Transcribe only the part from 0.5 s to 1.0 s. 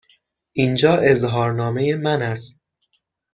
اینجا